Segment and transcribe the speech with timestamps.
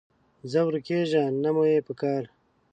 [0.51, 2.23] ځه ورکېږه، نه مو یې پکار